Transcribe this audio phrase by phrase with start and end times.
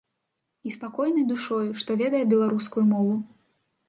[0.69, 3.13] І спакойны душою, што ведае беларускую мову.